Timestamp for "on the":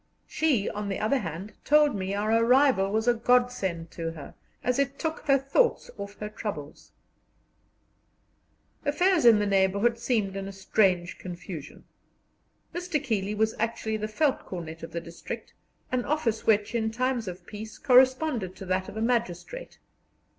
0.67-0.97